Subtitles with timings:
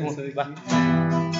[0.00, 1.37] Un, va.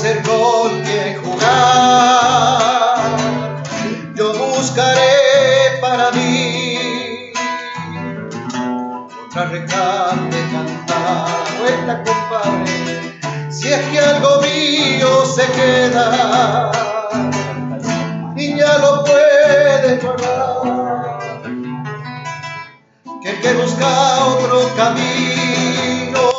[0.00, 2.94] ser con quien jugar.
[4.14, 7.32] Yo buscaré para mí
[9.26, 11.26] otra recante cantar.
[11.58, 13.20] Vuelta, compadre,
[13.50, 16.70] si es que algo mío se queda,
[18.34, 21.42] niña lo puede pagar.
[23.22, 26.30] Que el que busca otro camino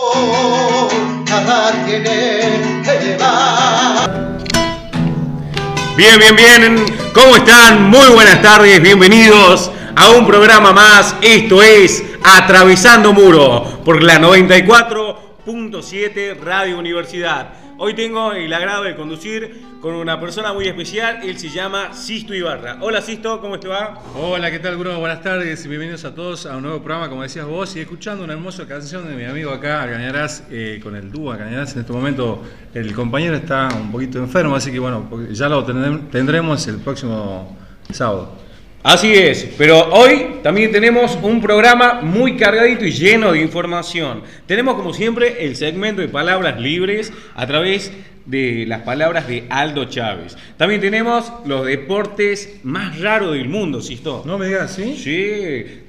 [5.97, 6.85] Bien, bien, bien.
[7.13, 7.89] ¿Cómo están?
[7.89, 8.81] Muy buenas tardes.
[8.81, 11.13] Bienvenidos a un programa más.
[11.21, 17.60] Esto es Atravesando Muro por la 94.7 Radio Universidad.
[17.83, 21.21] Hoy tengo el agrado de conducir con una persona muy especial.
[21.23, 22.77] Él se llama Sisto Ibarra.
[22.79, 23.99] Hola Sisto, ¿cómo te va?
[24.13, 24.99] Hola, ¿qué tal Bruno?
[24.99, 28.23] Buenas tardes y bienvenidos a todos a un nuevo programa, como decías vos, y escuchando
[28.23, 31.73] una hermosa canción de mi amigo acá, Cañarás, eh, con el dúo Cañarás.
[31.73, 32.43] En este momento
[32.75, 37.57] el compañero está un poquito enfermo, así que bueno, ya lo tendremos el próximo
[37.91, 38.37] sábado.
[38.83, 44.23] Así es, pero hoy también tenemos un programa muy cargadito y lleno de información.
[44.47, 47.91] Tenemos como siempre el segmento de palabras libres a través
[48.25, 50.35] de las palabras de Aldo Chávez.
[50.57, 54.23] También tenemos los deportes más raros del mundo, Sisto.
[54.25, 54.97] No me digas, ¿sí?
[54.97, 55.83] Sí.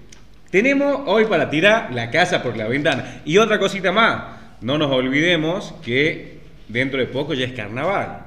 [0.50, 3.22] Tenemos hoy para tirar la casa por la ventana.
[3.24, 4.22] Y otra cosita más,
[4.60, 8.22] no nos olvidemos que dentro de poco ya es carnaval.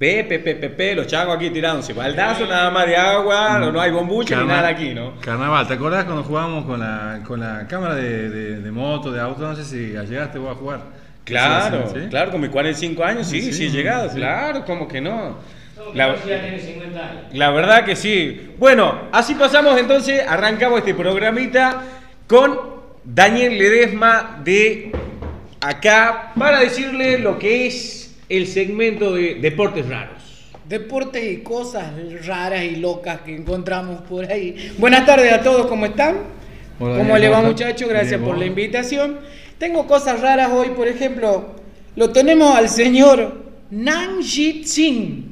[0.00, 3.90] Pepe, pepe, pepe, los chagos aquí tirándose baldazo nada más de agua, no, no hay
[3.90, 5.20] bombucha ni nada aquí, ¿no?
[5.20, 8.30] Carnaval, ¿te acordás cuando jugábamos con la, con la cámara de,
[8.60, 9.42] de, moto, de auto?
[9.42, 10.80] No sé si llegaste vos a jugar.
[11.24, 15.36] Claro, claro, con mis 45 años, sí, sí, he llegado, claro, como que no.
[15.92, 16.16] La,
[17.34, 18.54] la verdad que sí.
[18.56, 21.82] Bueno, así pasamos entonces, arrancamos este programita
[22.26, 22.58] con
[23.04, 24.92] Daniel Ledesma de
[25.60, 27.99] acá para decirle lo que es
[28.30, 30.22] el segmento de deportes raros.
[30.68, 31.92] Deportes y cosas
[32.24, 34.72] raras y locas que encontramos por ahí.
[34.78, 36.18] Buenas tardes a todos, ¿cómo están?
[36.78, 37.88] ¿Cómo le va muchachos?
[37.88, 39.18] Gracias por la invitación.
[39.58, 41.56] Tengo cosas raras hoy, por ejemplo,
[41.96, 45.24] lo tenemos al señor Nan Jit Singh.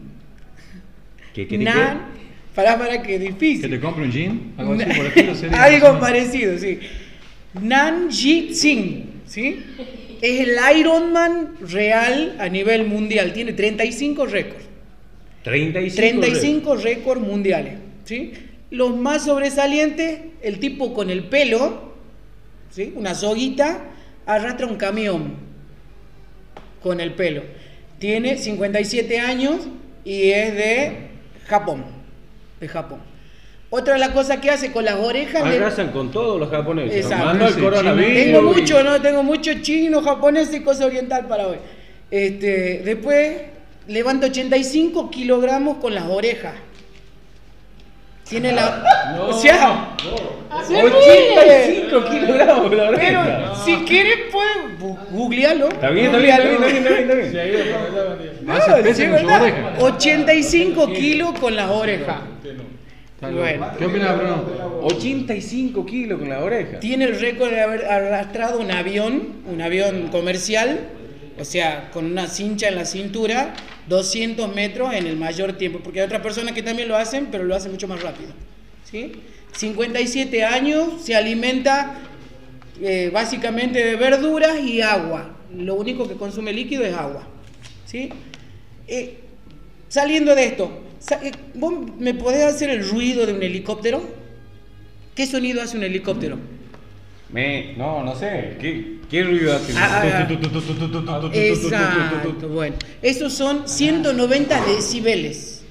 [1.33, 2.09] ¿Qué, qué, Nan,
[2.53, 3.63] para, para que difícil.
[3.63, 4.53] ¿Que te compre un jean?
[4.59, 6.81] Algo, así, por Algo parecido, sí.
[7.63, 9.65] Nan Jit Singh, ¿sí?
[10.21, 13.33] Es el Ironman real a nivel mundial.
[13.33, 14.65] Tiene 35 récords.
[15.43, 17.75] 35, 35 récords mundiales.
[18.05, 18.33] ¿sí?
[18.71, 21.95] Los más sobresalientes, el tipo con el pelo,
[22.71, 22.93] ¿sí?
[22.97, 23.85] una soguita,
[24.27, 25.35] arrastra un camión
[26.83, 27.43] con el pelo.
[27.99, 29.69] Tiene 57 años
[30.05, 30.97] y es de
[31.47, 31.85] Japón.
[32.61, 33.08] De Japón.
[33.71, 35.43] Otra de las cosas que hace con las orejas.
[35.43, 37.05] Arrasan con todos los japoneses.
[37.05, 37.47] Exacto.
[37.47, 38.15] el coronavirus.
[38.15, 39.01] Tengo mucho, ¿no?
[39.01, 41.59] Tengo mucho chino, japonés y cosa oriental para hoy.
[42.11, 43.43] Este, después
[43.87, 46.55] levanta 85 kilogramos con las orejas.
[48.27, 48.85] Tiene la.
[49.17, 49.97] No, o sea.
[50.05, 53.25] No, 85 kilogramos la oreja.
[53.25, 55.69] Pero si quieres, puedes googlearlo.
[55.69, 57.37] Está bien, está bien, está bien, está bien.
[58.49, 58.95] Está bien.
[58.95, 59.05] Sí,
[59.79, 62.17] 85 kilos con las orejas.
[63.21, 64.45] ¿Qué opinas, Bruno?
[64.83, 66.79] 85 kilos con la oreja.
[66.79, 70.89] Tiene el récord de haber arrastrado un avión, un avión comercial,
[71.39, 73.55] o sea, con una cincha en la cintura,
[73.89, 77.43] 200 metros en el mayor tiempo, porque hay otras personas que también lo hacen, pero
[77.43, 78.31] lo hacen mucho más rápido.
[78.85, 79.13] ¿sí?
[79.53, 81.99] 57 años, se alimenta
[82.81, 85.35] eh, básicamente de verduras y agua.
[85.57, 87.27] Lo único que consume líquido es agua.
[87.85, 88.11] ¿sí?
[88.87, 89.19] Eh,
[89.89, 90.71] Saliendo de esto,
[91.55, 94.03] ¿vos me podés hacer el ruido de un helicóptero?
[95.15, 96.39] ¿Qué sonido hace un helicóptero?
[97.31, 98.57] Me, no, no sé.
[98.61, 99.73] ¿Qué, qué ruido hace?
[101.33, 102.77] Exacto, bueno.
[103.03, 105.65] Esos son 190 decibeles.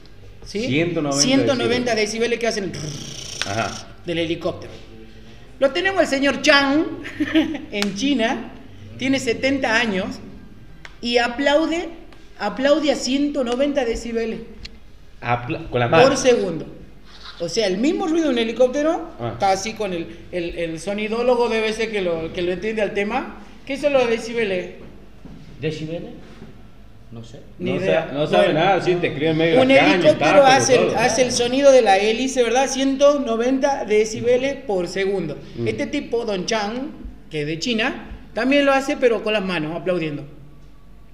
[0.45, 0.67] ¿sí?
[0.67, 2.71] 190, 190 decibeles que hacen
[3.47, 3.87] Ajá.
[4.05, 4.71] del helicóptero.
[5.59, 6.85] Lo tenemos el señor Chang
[7.71, 8.51] en China,
[8.99, 10.19] tiene 70 años
[11.01, 11.89] y aplaude,
[12.37, 14.39] aplaude a 190 decibeles
[15.21, 16.15] Apla- con la por mano.
[16.17, 16.65] segundo.
[17.39, 19.31] O sea, el mismo ruido de un helicóptero Ah.
[19.33, 22.93] está así con el, el, el sonidólogo debe ser que lo, que lo entiende al
[22.93, 23.37] tema.
[23.65, 24.71] ¿Qué son los decibeles?
[25.61, 26.11] ¿Decibeles?
[27.11, 27.39] No sé.
[27.59, 28.07] Ni no, idea.
[28.07, 28.59] sa- no sabe Bueno.
[28.59, 30.97] nada, sí, te escribe en medio Un caña, helicóptero hace, todo.
[30.97, 32.67] hace el sonido de la hélice, ¿verdad?
[32.67, 35.37] 190 decibeles por segundo.
[35.57, 35.67] Mm.
[35.67, 36.89] Este tipo, Don Chang,
[37.29, 40.23] que es de China, también lo hace, pero con las manos, aplaudiendo.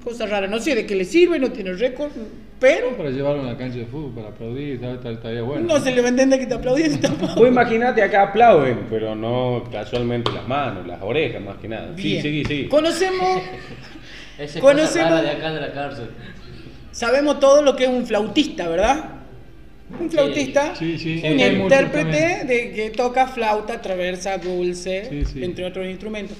[0.03, 2.11] Cosa rara, no sé de qué le sirve, no tiene récord,
[2.59, 5.65] pero Para llevarlo a una cancha de fútbol, para aplaudir, tal, tal, estaría bueno.
[5.65, 7.35] no se le va a entender que está aplaudiendo tampoco.
[7.35, 11.93] Vos imaginate acá aplauden, pero no casualmente las manos, las orejas más que nada.
[11.95, 12.21] Sí, Bien.
[12.21, 12.67] seguí, seguí.
[12.67, 13.41] Conocemos,
[14.37, 16.05] Esa es Conocemos- cosa rara de acá de la cárcel.
[16.91, 19.05] sabemos todo lo que es un flautista, ¿verdad?
[19.99, 21.15] Un flautista, Sí, sí.
[21.15, 25.43] un Sí, muchos intérprete de que toca flauta, traversa, dulce, Sí, sí.
[25.43, 26.35] entre otros instrumentos.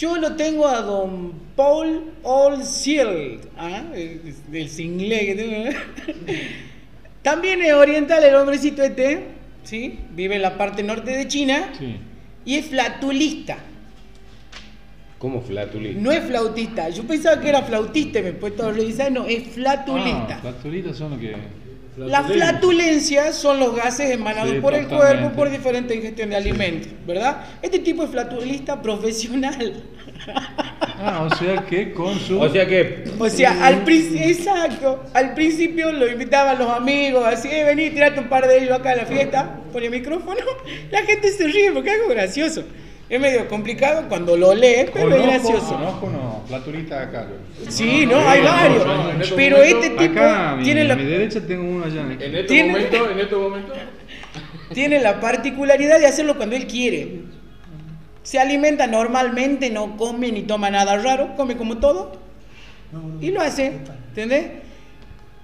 [0.00, 3.82] Yo lo tengo a don Paul Olsiel, ¿ah?
[3.94, 5.56] Es- del singlés que tengo.
[5.68, 5.76] ¿eh?
[7.20, 9.26] También es oriental el hombrecito este,
[9.62, 9.98] ¿sí?
[10.12, 11.96] Vive en la parte norte de China Sí.
[12.46, 13.58] y es flatulista.
[15.18, 16.00] ¿Cómo flatulista?
[16.00, 16.88] No es flautista.
[16.88, 19.12] Yo pensaba que era flautista y me he puesto a revisar.
[19.12, 20.36] No, es flatulista.
[20.36, 21.34] Ah, flatulitas son los que.
[21.96, 26.92] Las flatulencias son los gases emanados Sí, por el cuerpo por diferente ingestión de alimentos,
[27.06, 27.44] ¿verdad?
[27.62, 29.82] Este tipo es flatulista profesional.
[31.02, 32.38] Ah, o sea que con su.
[32.38, 37.48] O sea que O sea, al principio, exacto, al principio lo invitaban los amigos, así,
[37.48, 40.40] eh, vení, tirate un par de ellos acá a la fiesta, por el micrófono,
[40.90, 42.64] la gente se ríe porque es algo gracioso.
[43.10, 45.74] Es medio complicado cuando lo lee, pero es gracioso.
[45.74, 47.26] Conozco unos flaturistas acá.
[47.68, 48.86] Sí, no, hay varios.
[48.86, 52.02] no, Pero este tipo Acá, a mi, tiene a la, mi derecha tengo uno allá.
[52.02, 53.72] en En este Tiene- momento, en este momento,
[54.72, 57.22] tiene la particularidad de hacerlo cuando él quiere.
[58.22, 62.12] Se alimenta normalmente, no come ni toma nada raro, come como todo
[63.20, 63.72] y lo hace,
[64.10, 64.46] ¿entendés?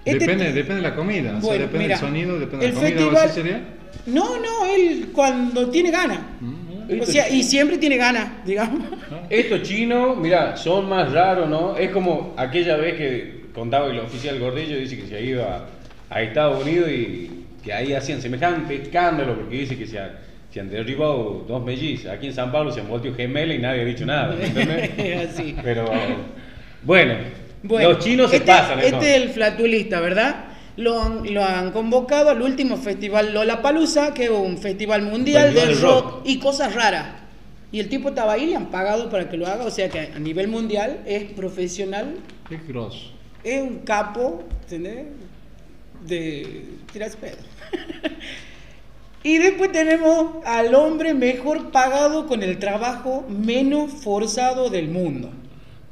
[0.05, 1.31] Este- Depende, depende de la comida.
[1.31, 2.97] o sea, Bueno, depende mira, del sonido, depende de el la comida.
[3.01, 3.61] festival- ¿o así sería?
[4.07, 6.19] No, no, él cuando tiene ganas.
[6.41, 6.66] Mm,
[7.01, 8.81] O sea, y siempre tiene ganas, digamos.
[9.31, 11.77] estos chinos, mira, son más raros, ¿no?
[11.77, 15.67] Es como aquella vez que contaba el oficial Gordillo, dice que se ha ido a,
[16.11, 17.31] a Estados Unidos y
[17.65, 20.19] que ahí hacían semejante escándalo porque dice que se, ha-
[20.53, 22.13] se han derribado dos mellizas.
[22.13, 24.37] Aquí en San Pablo se han vuelto gemelas y nadie ha dicho nada.
[25.63, 25.91] Pero
[26.83, 27.15] bueno,
[27.63, 28.79] Bueno, los chinos se este, pasan.
[28.81, 30.45] Este es el flatulista, ¿verdad?
[30.77, 35.69] Lo han, lo han convocado al último festival Lollapalooza, que es un festival mundial del
[35.69, 36.05] de rock.
[36.05, 37.07] rock y cosas raras.
[37.73, 40.01] Y el tipo estaba ahí, le han pagado para que lo haga, o sea que
[40.15, 42.17] a nivel mundial es profesional,
[42.49, 43.11] Qué grosso.
[43.43, 45.07] es un capo, ¿entendés?
[46.07, 47.39] De tiras pedo.
[49.23, 55.31] y después tenemos al hombre mejor pagado con el trabajo menos forzado del mundo.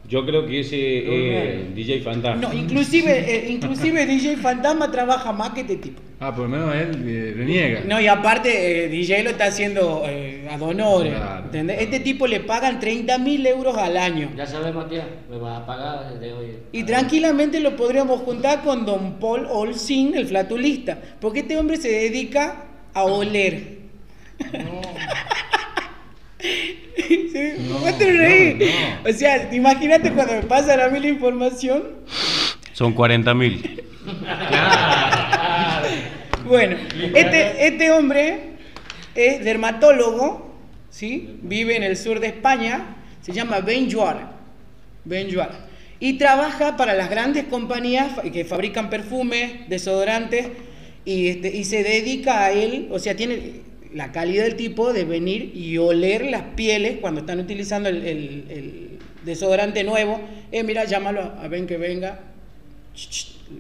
[0.09, 2.49] Yo creo que ese eh, DJ Fantasma.
[2.49, 6.01] No, inclusive, eh, inclusive DJ Fantasma trabaja más que este tipo.
[6.21, 7.81] Ah, por lo menos él eh, reniega.
[7.87, 11.13] No, y aparte, eh, DJ lo está haciendo eh, a donores.
[11.13, 11.73] Claro.
[11.73, 14.31] Este tipo le pagan 30 mil euros al año.
[14.37, 16.47] Ya sabes, Matías, me vas a pagar desde hoy.
[16.73, 20.99] Y tranquilamente lo podríamos juntar con Don Paul Olsin, el flatulista.
[21.21, 22.65] Porque este hombre se dedica
[22.95, 23.75] a oler.
[26.97, 31.83] Sí, No, no, O sea, imagínate cuando me pasan a mí la información.
[32.73, 33.83] Son 40 mil.
[36.47, 36.77] Bueno,
[37.15, 38.39] este, este hombre
[39.15, 40.55] es dermatólogo,
[40.91, 41.39] ¿sí?
[41.41, 44.33] Vive en el sur de España, se llama Ben Joar.
[45.05, 45.69] Ben Joar.
[46.01, 50.49] Y trabaja para las grandes compañías que fabrican perfumes, desodorantes,
[51.07, 53.63] y, este, y se dedica a él, o sea, tiene
[53.95, 58.45] la calidad del tipo de venir y oler las pieles cuando están utilizando el, el-
[58.51, 60.21] el desodorante nuevo.
[60.53, 62.21] Eh, mira, llámalo a Ben que venga,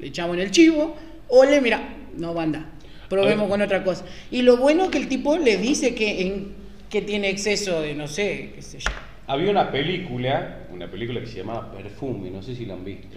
[0.00, 0.96] le echamos en el chivo,
[1.28, 2.70] ole, mira, no banda,
[3.08, 4.04] probemos con otra cosa.
[4.30, 6.52] Y lo bueno que el tipo le dice que, en,
[6.90, 8.90] que tiene exceso de, no sé, qué sé yo.
[9.26, 13.16] Había una película, una película que se llamaba Perfume, no sé si la han visto.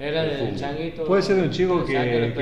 [0.00, 1.04] Era del changuito.
[1.04, 2.32] Puede ser de un chico que, que,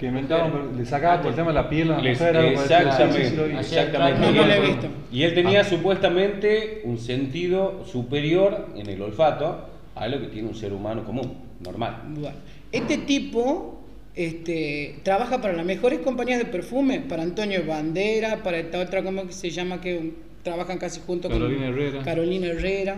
[0.00, 2.36] que inventaba, le sacaba por el tema de la piel a la Les- mujer.
[2.36, 3.36] exactamente.
[3.36, 4.86] No, no Y él- he visto.
[5.12, 10.54] Y él tenía supuestamente un sentido superior en el olfato a lo que tiene un
[10.54, 12.02] ser humano común, normal.
[12.08, 12.36] Bueno,
[12.72, 13.72] este tipo
[14.14, 19.26] Este, trabaja para las mejores compañías de perfume, para Antonio Bandera, para esta otra, ¿cómo
[19.26, 19.78] que se llama?
[19.78, 20.12] Que
[20.42, 22.02] trabajan casi junto Carolina con Herrera.
[22.02, 22.96] Carolina Herrera.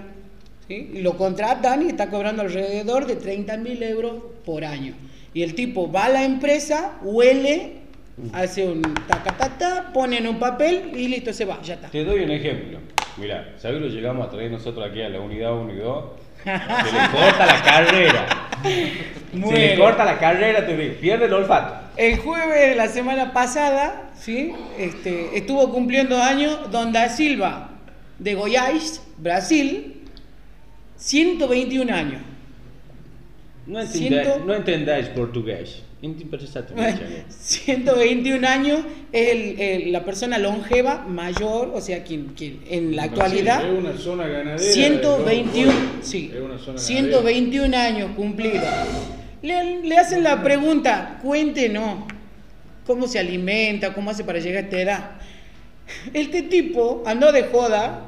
[0.68, 0.90] ¿Sí?
[0.94, 4.94] Y lo contratan y está cobrando alrededor de 30 mil euros por año.
[5.34, 7.78] Y el tipo va a la empresa, huele,
[8.32, 11.88] hace un tacatata, pone en un papel y listo, se va, ya está.
[11.88, 12.78] Te doy un ejemplo.
[13.16, 16.04] Mira, ¿sabes lo llegamos a traer nosotros aquí a la unidad 1 y 2?
[16.44, 18.26] Se le corta la carrera.
[19.32, 21.75] Se le corta la carrera, te digo, pierde el olfato.
[21.96, 24.54] El jueves de la semana pasada, ¿sí?
[24.78, 27.70] este, estuvo cumpliendo años Don da Silva,
[28.18, 29.98] de Goiás, Brasil,
[30.99, 32.21] 121 años.
[33.67, 35.83] No entendáis- Siento- no entendáis portugués.
[36.00, 36.97] Interpretate, Bueno,
[37.28, 38.81] 121 años
[39.12, 43.78] es el- el- la persona longeva mayor, o sea, quien, quien en la actualidad, Es
[43.78, 44.59] una zona ganadera.
[44.61, 48.62] 121, sí, Es una zona 121 años cumplidos.
[49.43, 52.05] Le, le hacen la pregunta, cuéntenos,
[52.87, 53.93] ¿cómo se alimenta?
[53.93, 55.11] ¿Cómo hace para llegar a esta edad?
[56.14, 58.07] Este tipo andó de joda,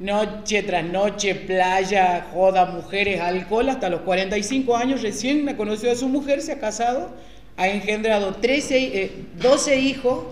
[0.00, 6.08] noche tras noche, playa, joda, mujeres, alcohol, hasta los 45 años, recién conoció a su
[6.08, 7.10] mujer, se ha casado,
[7.56, 10.24] ha engendrado 13, eh, 12 hijos,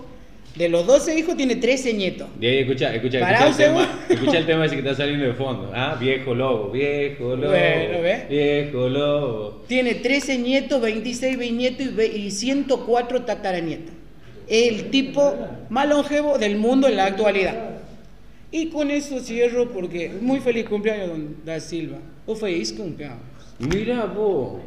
[0.57, 2.29] de los 12 hijos tiene 13 nietos.
[2.41, 5.35] De ahí, escucha, escucha, escucha el, tema, escucha el tema ese que está saliendo de
[5.35, 5.71] fondo.
[5.73, 7.53] Ah, viejo lobo, viejo lobo.
[7.53, 8.29] Bueno, ¿ves?
[8.29, 9.65] Viejo lobo.
[9.69, 13.95] Tiene 13 nietos, 26 bisnietos y 104 tataranietos.
[14.49, 15.37] El tipo
[15.69, 17.78] más longevo del mundo en la actualidad.
[18.51, 21.99] Y con eso cierro porque muy feliz cumpleaños, don Da Silva.
[22.27, 23.19] O feliz cumpleaños.
[23.59, 24.61] Mira vos.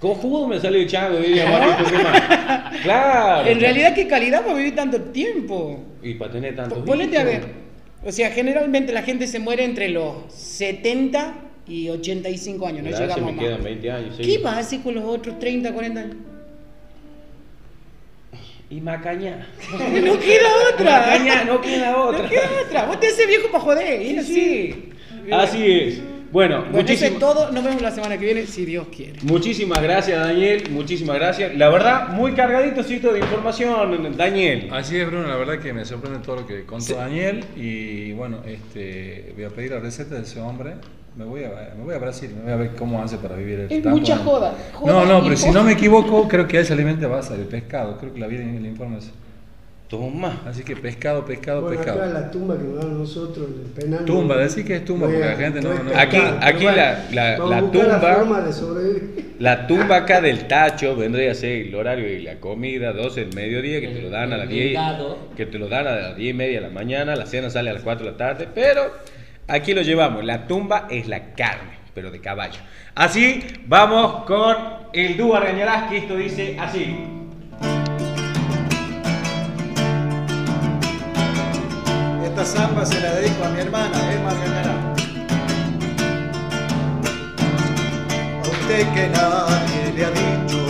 [0.00, 2.72] Cojudo me salió el chango, diría ¿qué más?
[2.82, 3.48] Claro.
[3.48, 5.82] En realidad, qué calidad para vivir tanto tiempo.
[6.02, 7.42] Y para tener tantos Ponete a ver.
[8.04, 11.34] O sea, generalmente la gente se muere entre los 70
[11.66, 12.82] y 85 años.
[12.84, 13.44] No Gracias, llegamos me más.
[13.46, 14.16] quedan 20 años.
[14.16, 14.22] sí.
[14.22, 16.16] ¿Qué vas a hacer con los otros 30, 40 años?
[18.68, 19.46] Y macaña.
[19.72, 20.98] No queda otra.
[20.98, 22.22] Macaña, no queda otra.
[22.22, 22.84] No queda otra.
[22.86, 24.02] Vos te haces viejo para joder.
[24.02, 24.90] es así.
[25.30, 26.02] Así es.
[26.32, 27.52] Bueno, Bueno, eso es muchísimas, todo.
[27.52, 29.20] Nos vemos la semana que viene, si Dios quiere.
[29.22, 30.64] muchísimas gracias, Daniel.
[30.70, 31.54] Muchísimas gracias.
[31.56, 34.68] La verdad, muy cargadito cito de información, Daniel.
[34.72, 38.42] Así es, Bruno, la verdad que me sorprende todo lo que contó Daniel y bueno,
[38.44, 40.74] este, voy a pedir la receta de ese hombre.
[41.16, 43.60] Me voy, a, me voy a Brasil, me voy a ver cómo hace para vivir
[43.60, 46.66] el Es mucha joda, joda No, no, pero si no me equivoco, creo que él
[46.66, 47.96] se alimenta a base de pescado.
[47.96, 48.98] Creo que la vi en el informe.
[48.98, 49.12] ese.
[49.88, 50.42] Toma.
[50.46, 52.12] Así que pescado, pescado, Bueno, acá pescado.
[52.12, 54.04] la tumba que nos dan nosotros, el penal.
[54.04, 57.56] Tumba, decir que es tumba, porque la gente no- no- Aquí- aquí la- la- la
[57.58, 59.36] a tumba- forma de sobrevivir.
[59.38, 63.34] La tumba acá del tacho vendría a ser el horario y la comida, 12 del
[63.34, 64.64] mediodía, que te lo dan a las El 10.
[64.72, 65.18] blindado.
[65.36, 67.70] Que te lo dan a las 10 y media de la mañana, la cena sale
[67.70, 68.90] a las 4 de la tarde, pero
[69.48, 70.24] aquí lo llevamos.
[70.24, 72.58] La tumba es la carne, pero de caballo.
[72.94, 74.56] Así vamos con
[74.92, 76.96] el dúo Arañarás, que esto dice así.
[82.24, 84.94] Esta samba se la dedico a mi hermana, Emma Reñará.
[88.38, 90.66] A usted que nadie le ha dicho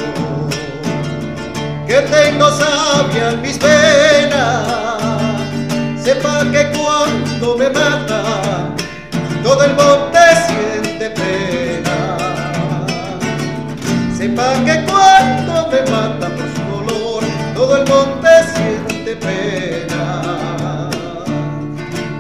[1.86, 4.66] que tengo sabia en mis venas.
[6.02, 8.22] Sepa que cuando me mata,
[9.66, 11.96] el monte siente pena.
[14.16, 20.90] Sepa que cuando me mata por su dolor, todo el monte siente pena.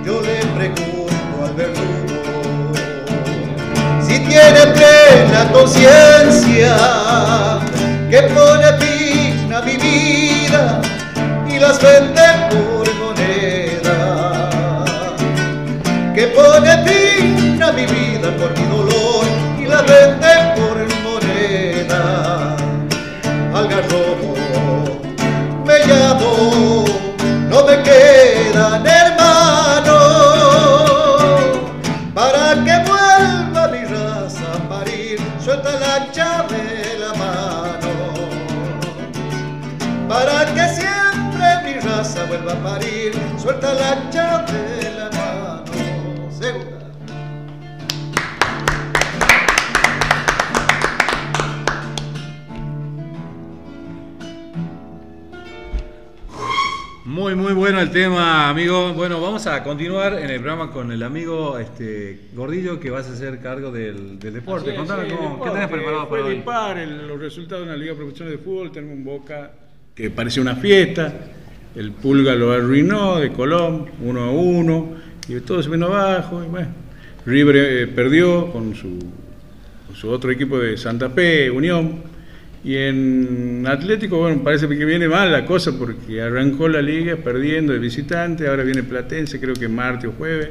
[0.04, 2.72] Yo le pregunto al verdugo
[4.06, 6.76] si tiene plena conciencia
[8.10, 10.80] que pone fin a mi vida
[11.48, 13.98] y las vende por moneda.
[16.14, 17.05] Que pone fin a
[17.76, 19.26] mi vida por mi dolor
[19.60, 22.56] y la vende por moneda.
[23.54, 24.34] Al garrobo
[25.66, 26.84] me llamo,
[27.50, 29.96] no me quedan hermanos
[32.14, 37.92] para que vuelva mi raza a parir, suelta la llave la mano,
[40.08, 44.85] para que siempre mi raza vuelva a parir, suelta la llave
[57.26, 58.92] Muy, muy bueno el tema, amigo.
[58.94, 63.14] Bueno, vamos a continuar en el programa con el amigo este, Gordillo que vas a
[63.14, 64.70] hacer cargo del, del deporte.
[64.70, 66.40] Es, Contame sí, cómo, ¿qué tenés preparado para hoy?
[66.80, 68.70] el- los resultados de una liga profesional de fútbol.
[68.70, 69.50] Tenemos un Boca
[69.92, 71.12] que parecía una fiesta.
[71.74, 74.92] El Pulga lo arruinó de Colón, uno a uno.
[75.26, 76.44] Y todo se vino abajo.
[76.44, 76.68] Y bueno,
[77.26, 79.00] River eh, perdió con su,
[79.88, 82.02] con su otro equipo de Santa Fe, Unión.
[82.66, 87.72] Y en Atlético, bueno, parece que viene mal la cosa porque arrancó la liga perdiendo
[87.72, 90.48] de visitante, ahora viene Platense, creo que martes o jueves,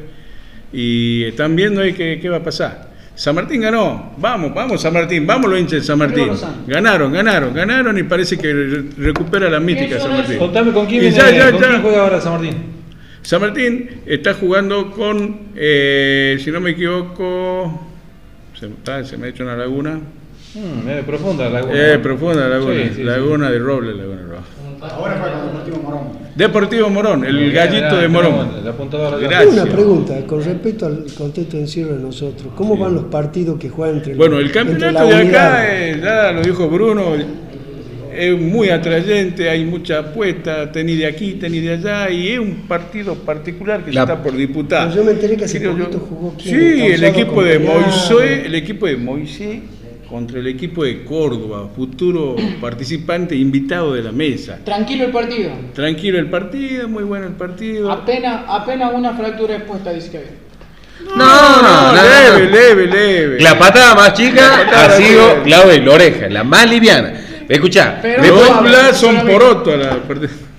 [0.72, 2.95] y están viendo ahí qué, qué va a pasar.
[3.15, 6.29] San Martín ganó, vamos, vamos San Martín, vamos los hinchas de San Martín.
[6.67, 10.38] Ganaron, ganaron, ganaron y parece que re- recupera la mística San Martín.
[10.38, 11.67] Contame con quién, Y viene- ya, ya, con ya.
[11.67, 12.55] quién juega ahora San Martín.
[13.24, 17.89] San Martín está jugando con, eh, si no me equivoco,
[18.57, 20.00] se, ah, se me ha hecho una laguna.
[20.56, 21.74] Mm, es profunda la laguna.
[21.94, 23.04] Eh, profunda laguna, Sí, sí, sí.
[23.04, 24.36] laguna de Roble, laguna de Roble.
[24.82, 26.02] Ahora fue con Deportivo Morón.
[26.36, 28.50] Deportivo Morón, el gallito de Morón.
[29.22, 29.54] Gracias.
[29.54, 32.54] Una pregunta con respecto al contexto de encierro de nosotros.
[32.56, 35.54] ¿Cómo van los partidos que juegan entre Bueno, el campeonato de unidad?
[35.54, 37.04] acá, eh, ya lo dijo Bruno,
[38.18, 42.66] es muy atrayente, hay mucha apuesta, tení de aquí, tení de allá, y es un
[42.68, 44.88] partido particular que La- se está por disputar.
[44.90, 47.60] Pero yo me enteré que hace Creo poquito jugó quién, Sí, el equipo de.
[47.60, 49.60] Moisés, el equipo de Moisés
[50.10, 54.60] contra el equipo de Córdoba, futuro participante invitado de la mesa.
[54.64, 55.52] Tranquilo el partido.
[55.74, 57.92] Tranquilo el partido, muy bueno el partido.
[57.92, 60.30] Apenas, apenas una fractura expuesta, dice que había.
[61.16, 62.52] No, no, no, leve, no.
[62.52, 63.42] leve, leve.
[63.42, 65.44] La patada más chica patada ha sido.
[65.44, 67.14] Claudio la oreja, la más liviana.
[67.48, 69.98] Escucha, le, Blas son poroto a la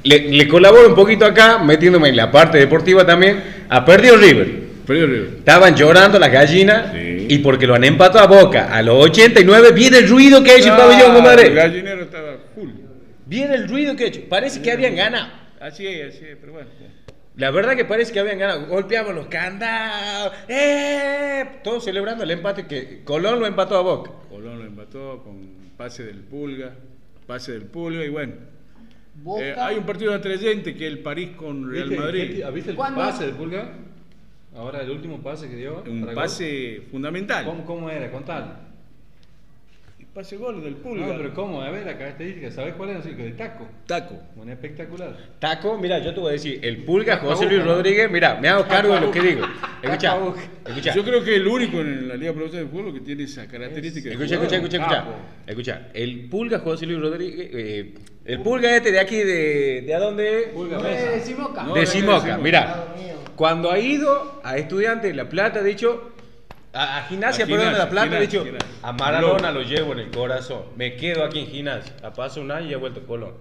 [0.05, 3.43] le- le colaboro un poquito acá, metiéndome en la parte deportiva también.
[3.69, 4.67] Ha perdido River.
[4.87, 5.31] Perdió River.
[5.39, 7.16] Estaban llorando las gallinas Sí.
[7.29, 8.75] Y porque lo han empatado a Boca.
[8.75, 11.55] A los 89 viene el ruido que ha hecho el pabellón, Ah, El compadre.
[11.55, 12.71] gallinero estaba full.
[13.27, 14.21] Viene el ruido que ha hecho.
[14.29, 15.29] Parece que habían ganado.
[15.61, 16.69] Así es, así es, pero bueno.
[17.37, 18.67] La verdad que parece que habían ganado.
[18.67, 20.33] Golpeaban los candados.
[20.49, 21.45] ¡Eh!
[21.63, 24.11] Todos celebrando el empate que Colón lo empató a Boca.
[24.31, 26.73] Colón lo empató con pase del Pulga,
[27.27, 28.33] pase del Pulga y bueno.
[29.17, 29.43] Boca.
[29.45, 32.29] Eh, hay un partido atrayente que es el París con Real ¿Viste, Madrid.
[32.37, 33.01] ¿Viste, ¿Viste el ¿Cuándo?
[33.01, 33.71] pase del Pulga?
[34.57, 35.83] Ahora el último pase que dio.
[35.87, 37.45] Un para pase fundamental.
[37.45, 38.11] ¿Cómo, ¿Cómo era?
[38.11, 38.47] Contalo.
[40.01, 41.07] El pase gol del Pulga.
[41.09, 41.61] No, pero ¿cómo?
[41.61, 43.05] A ver, la característica, ¿sabes cuál es?
[43.05, 43.69] El de taco.
[43.87, 44.19] Taco.
[44.35, 45.15] Bueno, espectacular.
[45.39, 48.67] Taco, mira, yo te voy a decir, el Pulga José Luis Rodríguez, mira, me hago
[48.67, 49.45] cargo de lo que digo.
[49.83, 50.17] Escucha,
[50.67, 50.95] escucha.
[50.95, 53.47] Yo creo que es el único en la Liga Profesional de Fútbol que tiene esa
[53.47, 54.09] característica.
[54.09, 55.05] de Escucha, escucha, escucha, escucha.
[55.47, 59.99] Escucha, el Pulga José Luis Rodríguez, eh, el Pulga este de aquí, de, ¿de a
[59.99, 60.51] dónde?
[60.55, 61.63] Pulga Eh, de Simoca.
[61.63, 62.39] No, de Simoca.
[62.39, 62.87] mira.
[63.37, 66.11] Cuando ha ido a estudiantes de La Plata, de hecho,
[66.73, 68.69] a, a gimnasia, A perdón, de La Plata, de gimnasia, hecho, gimnasia.
[68.83, 70.63] a Maradona lo llevo en el corazón.
[70.77, 71.95] Me quedo aquí en gimnasia.
[72.03, 73.35] A paso un año y he vuelto a Colón.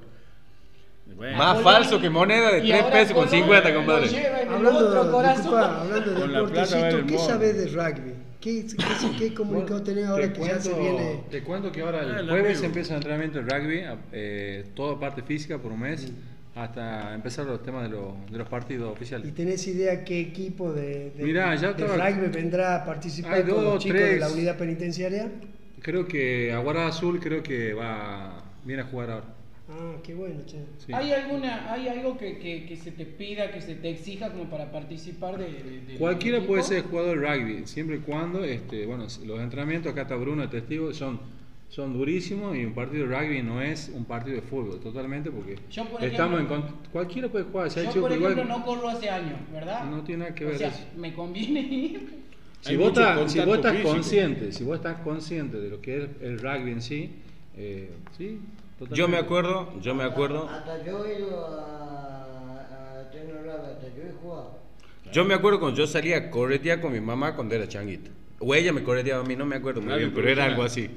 [1.15, 3.75] Bueno, Más Colón- falso que moneda de y 3 ahora pesos con Colón 50, lo
[3.75, 4.27] compadre.
[4.49, 5.38] Hablando, otro corazón.
[5.43, 8.13] disculpa, hablando de el ¿qué sabes de rugby?
[8.41, 11.23] ¿Qué, qué, qué comunicado tenés ahora que ya se viene?
[11.31, 12.65] te cuento que ahora Ah, el el jueves amigo.
[12.65, 16.12] empieza el entrenamiento de rugby, eh, toda parte física por un mes,
[16.56, 19.36] hasta empezar los temas de, los- de los partidos ¿Y oficiales.
[19.36, 23.41] tenés idea qué equipo de, de, Mirá, ya de estaba- rugby vendrá a participar Hay
[23.44, 25.30] con dos, los chicos de la unidad penitenciaria?
[25.82, 29.26] Creo que Aguarda Azul creo que va viene a jugar ahora.
[29.70, 30.60] Ah, qué bueno, che.
[30.78, 30.94] Sí.
[30.94, 34.46] ¿Hay, alguna, ¿Hay algo que, que, que se te pida, que se te exija como
[34.46, 39.08] para participar de, de- Cualquiera puede ser jugador de rugby, siempre y cuando, este, bueno,
[39.26, 41.20] los entrenamientos, acá está Bruno, el testigo, son,
[41.69, 45.56] son durísimos y un partido de rugby no es un partido de fútbol, totalmente, porque
[45.69, 48.63] Yo, por estamos en ejemplo- cont- cualquiera puede jugar, si Yo, por igual- ejemplo, no
[48.65, 49.84] corro hace años, ¿verdad?
[49.89, 50.84] No tiene nada que O ver sea, eso.
[50.95, 52.25] me conviene ir.
[52.62, 55.97] Si Hay vos, estás, si vos estás consciente, si vos estás consciente de lo que
[56.04, 57.12] es el rugby en sí,
[57.58, 58.39] eh, sí,
[58.80, 58.95] totalmente.
[58.97, 60.49] Yo me acuerdo, yo me acuerdo.
[60.49, 64.60] Hasta yo he ido a, a Tecnolab, hasta yo he jugado.
[65.12, 68.10] Yo me acuerdo cuando yo salía a corretear con mi mamá cuando era changuita.
[68.39, 70.89] O ella me correteaba a mí, no me acuerdo muy bien, pero era algo así.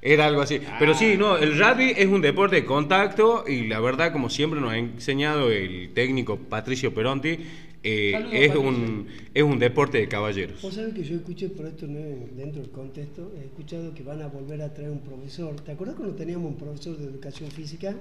[0.00, 0.60] Era algo así.
[0.78, 4.60] Pero sí, no, el rugby es un deporte de contacto y la verdad, como siempre
[4.60, 7.38] nos ha enseñado el técnico Patricio Peronti,
[7.82, 8.68] eh, Saludos, es, Patricio.
[8.68, 10.62] un, es un deporte de caballeros.
[10.62, 14.02] Vos sabés que yo escuché, por esto no es dentro del contexto, he escuchado que
[14.02, 15.54] van a volver a traer un profesor.
[15.60, 17.94] ¿Te acuerdas cuando teníamos un profesor de educación física?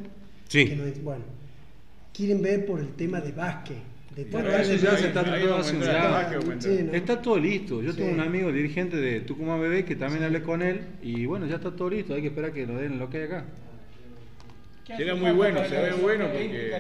[0.48, 0.66] Sí.
[0.66, 1.24] Que nos- bueno,
[2.14, 3.78] quieren ver por el tema de básquet.
[4.32, 6.12] Bueno, eso ya se está Ahí tratando va a hace un aumentar, rato.
[6.14, 6.72] va a aumentar.
[6.72, 6.92] Sí, ¿no?
[6.94, 7.82] Está todo listo.
[7.84, 7.98] Yo Sí.
[7.98, 11.56] tengo un amigo dirigente de Tucumán Bebé que también hablé con él y bueno, ya
[11.58, 12.14] está todo listo.
[12.16, 13.46] Hay que esperar que nos den lo que hay acá.
[14.86, 16.72] ¿Qué Sería hace muy bueno, se ve bueno qué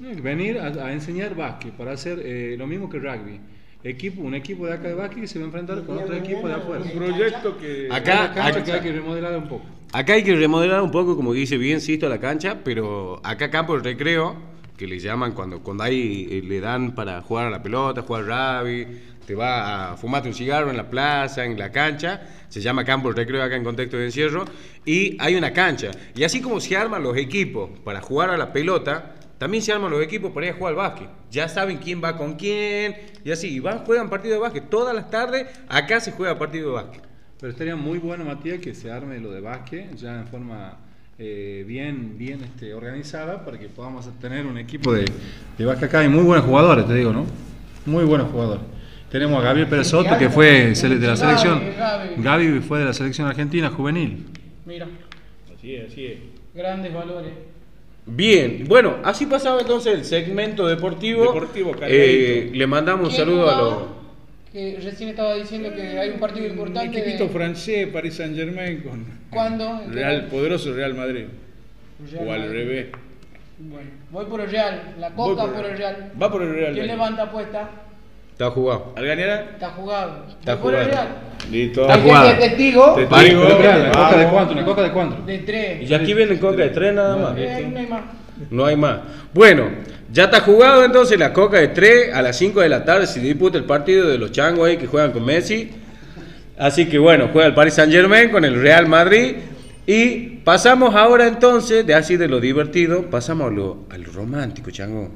[0.00, 0.22] porque-?
[0.22, 3.40] Venir a, a enseñar básquet para hacer eh, lo mismo que rugby.
[3.84, 6.48] Equipo, un equipo de acá de básquet que se va a enfrentar con otro equipo
[6.48, 6.82] de afuera.
[6.84, 7.88] Un proyecto que.
[7.90, 9.64] Acá- acá- que hay que remodelar un poco.
[9.92, 13.76] Acá hay que remodelar un poco, como dice bien Sisto, la cancha, pero acá campo
[13.76, 14.36] de recreo,
[14.76, 18.24] que le llaman cuando, cuando hay, eh, le dan para jugar a la pelota, jugar
[18.24, 18.86] rugby,
[19.26, 23.10] te va a fumarte un cigarro en la plaza, en la cancha, se llama campo
[23.10, 24.44] recreo acá en contexto de encierro,
[24.84, 25.90] y hay una cancha.
[26.14, 29.90] Y así como se arman los equipos para jugar a la pelota, también se arman
[29.90, 31.08] los equipos para ir a jugar al básquet.
[31.30, 34.70] Ya saben quién va con quién, y así, y van, juegan partido de básquet.
[34.70, 37.02] Todas las tardes acá se juega partido de básquet.
[37.38, 40.78] Pero estaría muy bueno, Matías, que se arme lo de básquet ya en forma
[41.18, 45.06] eh, bien, bien este, organizada para que podamos tener un equipo de,
[45.56, 47.24] de Vasca acá y muy buenos jugadores, te digo, ¿no?
[47.86, 48.62] Muy buenos jugadores.
[49.10, 51.62] Tenemos a Gabriel Pérez Soto, que fue de la selección.
[52.18, 54.26] Gaby, fue de la selección argentina juvenil.
[54.66, 54.86] Mira,
[55.56, 56.18] Así es, así es.
[56.54, 57.32] grandes valores.
[58.04, 61.22] Bien, bueno, así pasaba entonces el segmento deportivo.
[61.32, 63.82] Deportivo, Eh, le mandamos un ¿Quién saludo a los.
[64.56, 66.98] Que recién estaba diciendo que hay un partido Un importante.
[66.98, 69.82] equipito de- francés, Paris Saint Germain, con ¿Cuándo?
[69.90, 71.26] Real, poderoso Real Madrid.
[72.10, 72.52] Real o al Madrid.
[72.54, 72.86] revés.
[73.58, 74.94] Bueno, voy por el Real.
[74.98, 76.10] La coca por el Real.
[76.22, 76.72] Va por el Real.
[76.72, 77.68] ¿Quién levanta apuesta?
[78.32, 78.94] Está jugado.
[78.96, 79.40] ¿Al Gañará?
[79.52, 80.26] Está jugado.
[80.26, 81.08] Está por jugado.
[81.50, 81.82] Listo.
[81.82, 82.38] Está jugado.
[82.38, 84.52] testigo Te Pero espera, ¿una coca de cuánto?
[84.54, 85.22] ¿Una coca de cuánto?
[85.26, 85.90] de tres.
[85.90, 87.36] Y aquí vienen coca de tres nada más.
[87.36, 88.02] Eh, no hay más.
[88.50, 89.00] No hay más.
[89.32, 89.68] Bueno,
[90.12, 93.06] ya está jugado entonces la coca de 3 a las 5 de la tarde.
[93.06, 95.70] Se disputa el partido de los changos ahí que juegan con Messi.
[96.58, 99.36] Así que bueno, juega el Paris Saint Germain con el Real Madrid.
[99.86, 104.70] Y pasamos ahora entonces, de así de lo divertido, pasamos a lo, a lo romántico,
[104.70, 105.10] chango.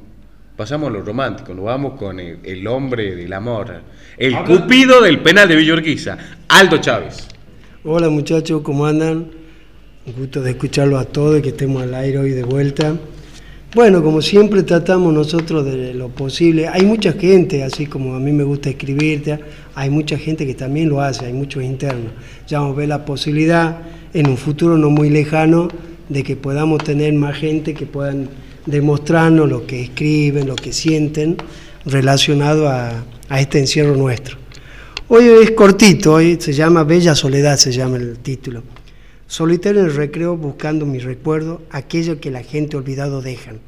[0.56, 3.80] Pasamos a lo romántico, nos vamos con el, el hombre del amor,
[4.18, 7.26] el cupido del penal de Villorquiza, Aldo Chávez.
[7.82, 9.39] Hola muchachos, ¿cómo andan?
[10.06, 12.96] Un gusto de escucharlo a todos y que estemos al aire hoy de vuelta.
[13.74, 16.68] Bueno, como siempre tratamos nosotros de lo posible.
[16.68, 19.38] Hay mucha gente, así como a mí me gusta escribirte,
[19.74, 22.12] hay mucha gente que también lo hace, hay muchos internos.
[22.48, 23.82] Ya vamos a ver la posibilidad
[24.14, 25.68] en un futuro no muy lejano
[26.08, 28.30] de que podamos tener más gente que puedan
[28.64, 31.36] demostrarnos lo que escriben, lo que sienten
[31.84, 34.38] relacionado a, a este encierro nuestro.
[35.08, 38.62] Hoy es cortito, hoy se llama Bella Soledad, se llama el título.
[39.30, 43.60] Solitario en el recreo buscando mi recuerdo, aquello que la gente olvidado dejan.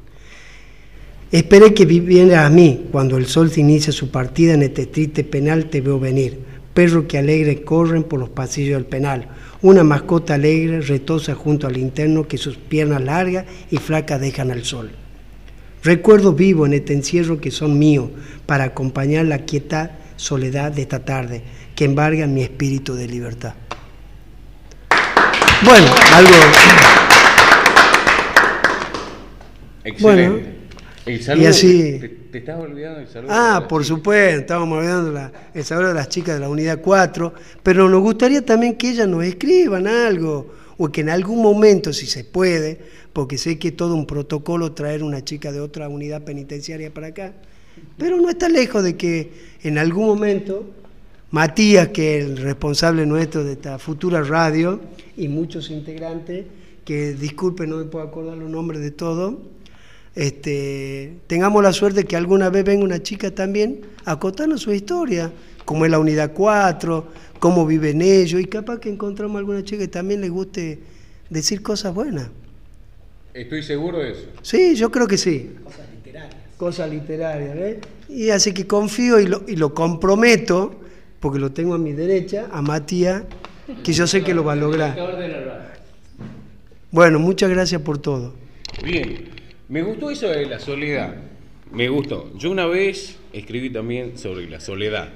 [1.31, 5.23] Esperé que viviera a mí cuando el sol se inicia su partida en este triste
[5.23, 6.37] penal te veo venir.
[6.73, 9.29] Perro que alegre corren por los pasillos del penal.
[9.61, 14.65] Una mascota alegre retosa junto al interno que sus piernas largas y flacas dejan al
[14.65, 14.91] sol.
[15.81, 18.09] Recuerdo vivo en este encierro que son míos
[18.45, 21.41] para acompañar la quieta soledad de esta tarde
[21.73, 23.53] que embarga mi espíritu de libertad.
[25.61, 26.31] Bueno, algo...
[29.85, 30.53] Excelente.
[31.05, 33.31] el saludo, y así- Te, te estás olvidando el saludo.
[33.33, 37.33] Ah, por supuesto, estábamos olvidando la- el saludo de las chicas de la unidad 4,
[37.61, 42.07] pero nos gustaría también que ellas nos escriban algo, o que en algún momento, si
[42.07, 42.79] se puede,
[43.13, 47.07] porque sé que es todo un protocolo traer una chica de otra unidad penitenciaria para
[47.07, 47.33] acá,
[47.97, 49.31] pero no está lejos de que
[49.63, 50.65] en algún momento
[51.33, 54.79] Matías, que es el responsable nuestro de esta futura radio,
[55.17, 56.45] y muchos integrantes,
[56.85, 59.33] que disculpen, no me puedo acordar los nombres de todos,
[60.13, 65.31] este, tengamos la suerte que alguna vez venga una chica también a contarnos su historia,
[65.65, 67.07] cómo es la unidad 4,
[67.39, 70.81] cómo viven ellos, y capaz que encontramos alguna chica que también le guste
[71.31, 72.27] decir cosas buenas.
[73.33, 74.27] Estoy seguro de eso.
[74.43, 75.49] Sí, yo creo que sí.
[75.63, 76.35] Cosas literarias.
[76.57, 77.77] Cosas literarias, ¿ves?
[78.07, 80.82] Y así que confío y lo, y lo comprometo,
[81.23, 83.23] porque lo tengo a mi derecha, a Matías,
[83.81, 84.93] que yo sé que lo va a lograr.
[86.91, 88.33] Bueno, muchas gracias por todo.
[88.83, 89.29] Bien,
[89.69, 91.15] me gustó eso de la soledad.
[91.71, 92.29] Me gustó.
[92.37, 95.11] Yo una vez escribí también sobre la soledad.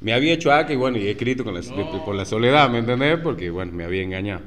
[0.00, 1.62] Me había hecho acá y bueno, y he escrito con la,
[2.04, 3.18] por la soledad, ¿me entendés?
[3.20, 4.42] Porque bueno, me había engañado.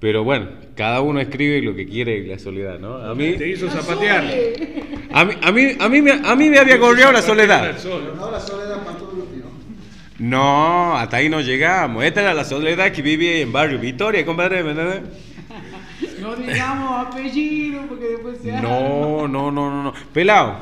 [0.00, 2.96] Pero bueno, cada uno escribe lo que quiere la soledad, ¿no?
[2.96, 4.24] A mí, Te hizo zapatear.
[5.12, 7.76] a mí, a mí, a mí, me, a mí me había gorreado la soledad.
[8.16, 9.21] No la soledad para todo
[10.22, 10.92] ¿no?
[10.92, 12.04] No, hasta ahí no llegamos.
[12.04, 15.00] Esta era la soledad que vivía en barrio Victoria, compadre, ¿me entendés?
[16.20, 19.92] No digamos apellido porque después se No, no, no, no, no.
[20.12, 20.56] Pelado,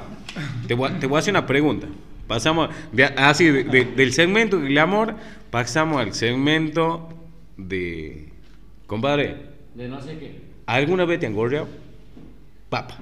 [0.67, 1.87] te voy, a- te voy a hacer una pregunta.
[2.27, 5.15] Pasamos, de- así, de- de- del segmento del amor,
[5.51, 7.09] pasamos al segmento
[7.57, 8.29] de...
[8.87, 9.37] Compadre,
[9.75, 10.41] De no sé qué.
[10.67, 11.69] ¿alguna vez te han gorreado?
[12.69, 12.97] Papa.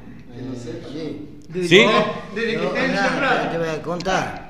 [0.55, 1.29] Sí.
[1.68, 1.83] ¿Sí?
[1.83, 4.47] Yo, mira, te voy a contar.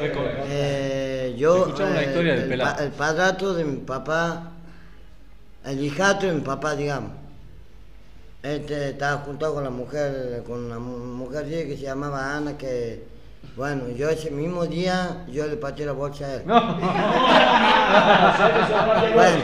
[0.00, 2.76] Eh, yo, Escuchamos la historia del el, pelado.
[2.76, 4.50] pa- el padrastro de mi papá,
[5.66, 7.10] el hijato de mi papá, digamos.
[8.42, 13.04] Este estaba juntado con la mujer, con una mu- mujer que se llamaba Ana, que,
[13.56, 16.42] bueno, yo ese mismo día, yo le pateé la bolsa a él.
[19.14, 19.38] Bueno,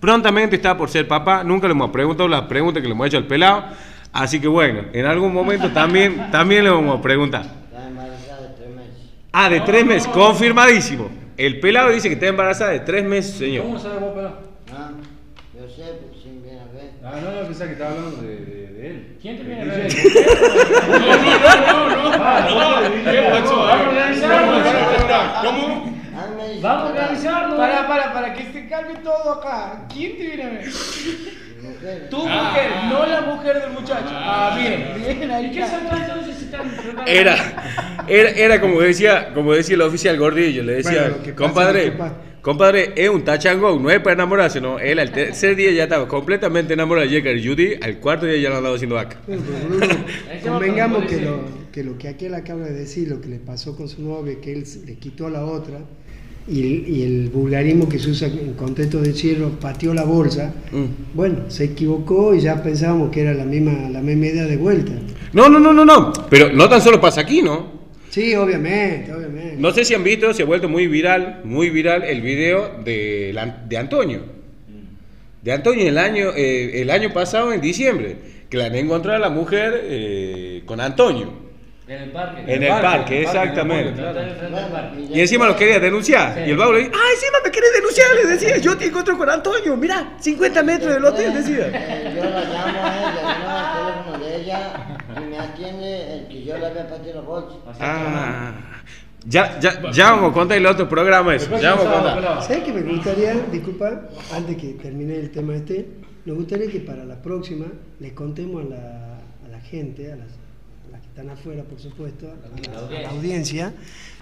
[0.00, 1.44] Prontamente está por ser papá.
[1.44, 3.64] Nunca le hemos preguntado las preguntas que le hemos hecho al pelado.
[4.12, 7.42] Así que bueno, en algún momento también, también le vamos a preguntar.
[7.42, 9.10] Está embarazada de tres meses.
[9.32, 11.08] Ah, de tres meses, confirmadísimo.
[11.36, 13.64] El pelado dice que está embarazada de tres meses, señor.
[13.64, 14.38] ¿Cómo sabes vos, pelado?
[14.76, 14.90] Ah,
[15.54, 16.90] yo sé, porque sin bien a ver.
[17.04, 18.61] Ah, no, yo pensaba que estaba hablando de, de,
[19.20, 19.88] ¿Quién te viene a ver?
[25.42, 25.92] ¿Cómo?
[26.14, 27.58] Ah, me dice, Vamos a para- organizarnos.
[27.58, 29.86] Para, para, para que se calme todo acá.
[29.92, 30.64] ¿Quién te viene a ver?
[31.62, 32.08] mujer.
[32.10, 34.10] Tu mujer, no la mujer del muchacho.
[34.12, 36.46] Ah, bien, bien, ahí ¿Y qué entonces?
[37.06, 37.36] Era,
[38.08, 42.14] era, era como decía, como decía el oficial Gordillo, le decía, compadre, lo que pasa".
[42.42, 44.78] Compadre, es un tachango, no es para enamorarse, no.
[44.78, 48.50] Él al tercer día ya estaba completamente enamorado de y Judy, al cuarto día ya
[48.50, 49.18] lo andaba haciendo vaca.
[49.26, 49.86] Bruno,
[50.44, 51.40] convengamos que lo,
[51.72, 54.52] que lo que aquel acaba de decir, lo que le pasó con su novia, que
[54.52, 55.78] él le quitó a la otra,
[56.48, 60.52] y el, y el vulgarismo que se usa en contexto de cierro, pateó la bolsa,
[60.72, 61.14] Mm.
[61.14, 64.92] bueno, se equivocó y ya pensábamos que era la misma, la misma idea de vuelta.
[65.32, 67.81] No, no, no, no, no, pero no tan solo pasa aquí, ¿no?
[68.12, 69.56] Sí, obviamente, obviamente.
[69.58, 73.30] No sé si han visto, se ha vuelto muy viral, muy viral el video de,
[73.32, 74.20] la- de Antonio.
[75.40, 78.16] De Antonio el año, eh, el año pasado, en diciembre,
[78.50, 81.40] que la han encontrado a la mujer eh, con Antonio.
[81.88, 82.42] En el parque.
[82.54, 84.00] En el parque, exactamente.
[85.10, 86.34] Y encima lo quería denunciar.
[86.34, 86.40] Sí.
[86.46, 89.16] Y el vago le dice, ah, encima me querés denunciar, le decía, yo te encuentro
[89.18, 91.70] con Antonio, mirá, 50 metros del hotel, decía.
[91.72, 94.72] Eh, yo la llamo a ella, no al teléfono de ella
[95.16, 96.11] y me atiende
[96.52, 97.56] yo le había partido la bolsa.
[97.80, 98.52] Ah,
[99.24, 102.42] ya, ya, ya vamos a contar el otro programa eso, ya vamos a contar.
[102.42, 104.02] ¿Sabes qué me gustaría, disculpa,
[104.34, 105.86] antes que termine el tema este,
[106.24, 107.66] me gustaría que para la próxima
[108.00, 111.78] le contemos a la, a la gente, a las, a las que están afuera, por
[111.78, 113.72] supuesto, a la, a la audiencia,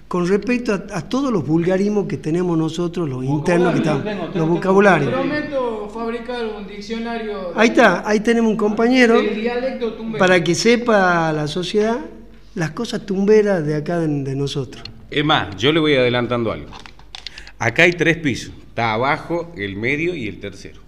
[0.07, 4.47] con respecto a, a todos los vulgarismos que tenemos nosotros, los internos que estamos, los
[4.49, 5.11] vocabularios.
[5.11, 7.53] Prometo fabricar un diccionario.
[7.55, 9.19] Ahí está, ahí tenemos un compañero
[10.19, 11.99] para que sepa la sociedad
[12.55, 14.83] las cosas tumberas de acá de, de nosotros.
[15.09, 16.69] Es más, yo le voy adelantando algo.
[17.59, 20.79] Acá hay tres pisos, está abajo, el medio y el tercero.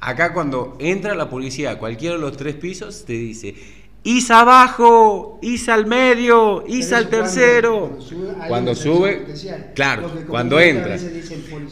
[0.00, 3.54] Acá cuando entra la policía a cualquiera de los tres pisos, te dice,
[4.02, 7.88] Isa abajo, Isa al medio, Isa al tercero.
[7.90, 9.26] cuando- sube, Cuando sube,
[9.74, 10.96] claro, cuando entra.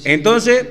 [0.04, 0.66] Entonces,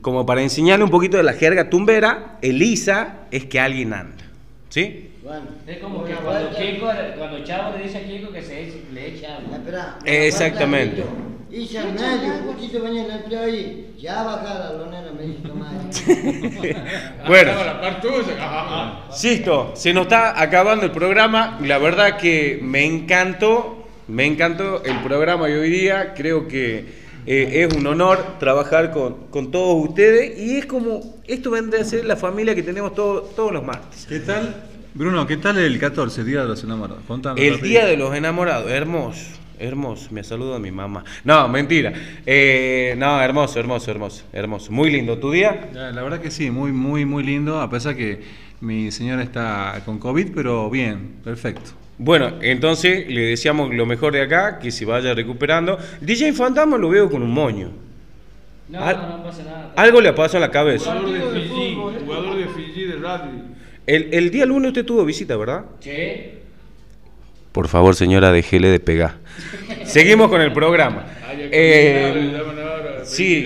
[0.00, 4.24] como para enseñarle un poquito de la jerga tumbera, el Isa es que alguien anda.
[4.68, 5.10] ¿Sí?
[5.22, 8.82] Bueno, Es como que cuando Kiko, cuando Chavo le dice a Kiko que se eche-
[8.92, 9.56] le eche agua.
[9.56, 11.04] Espera, Exactamente.
[11.50, 13.94] Hice al medio, poquito venía el empleo ahí.
[13.98, 15.70] Ya baja la lonera, me dice, toma.
[17.26, 17.52] Bueno.
[17.64, 18.36] la parte tuya.
[18.40, 21.58] Ah, ah, Sisto, se nos está acabando el programa.
[21.62, 26.14] La verdad que me encantó, me encantó el programa de hoy día.
[26.14, 26.86] Creo que
[27.26, 31.84] eh, es un honor trabajar con, con todos ustedes y es como, esto vendría a
[31.84, 34.06] ser la familia que tenemos todo- todos los martes.
[34.08, 34.54] ¿Qué tal?
[34.94, 37.02] Bruno, ¿qué tal el 14, Día de los Enamorados?
[37.06, 37.46] Contame.
[37.46, 37.60] El.
[37.60, 39.20] Día de los Enamorados, hermoso,
[39.58, 40.08] hermoso.
[40.10, 41.02] Me saluda mi mamá.
[41.24, 41.92] No, mentira.
[42.26, 44.70] Eh, no, hermoso, hermoso, hermoso, hermoso.
[44.70, 45.16] Muy lindo.
[45.18, 45.70] ¿Tu día?
[45.72, 48.20] La verdad que sí, muy, muy, muy lindo, a pesar que
[48.60, 51.70] mi señora está con COVID, pero bien, perfecto.
[51.98, 55.78] Bueno, entonces le deseamos lo mejor de acá, que se vaya recuperando.
[56.00, 57.70] DJ Fantasma lo veo con un moño.
[58.68, 59.72] No, Al- no, no pasa nada.
[59.76, 60.94] Algo le pasó en la cabeza.
[60.98, 61.74] Jugador de Fiji,
[62.04, 63.42] jugador de Fiji de rugby.
[63.86, 65.64] El, el día lunes usted tuvo visita, ¿verdad?
[65.80, 65.90] Sí.
[67.52, 69.16] Por favor, señora, déjele de pegar.
[69.84, 71.06] Seguimos con el programa.
[71.34, 72.32] Eh.
[73.04, 73.44] Sí.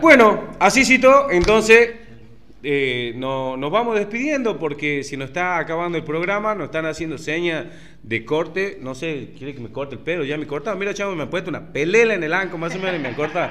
[0.00, 1.90] Bueno, así citó, entonces
[2.62, 7.16] eh, no- nos vamos despidiendo porque si nos está acabando el programa, nos están haciendo
[7.18, 7.64] señas
[8.02, 8.78] de corte.
[8.82, 10.78] No sé, quiere que me corte el pelo, ya me cortaron.
[10.78, 13.08] Mira, chavo, me han puesto una pelela en el anco más o menos y me
[13.08, 13.50] han cortado.